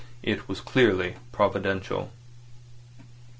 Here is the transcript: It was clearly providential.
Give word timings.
It 0.23 0.47
was 0.47 0.61
clearly 0.61 1.17
providential. 1.31 2.09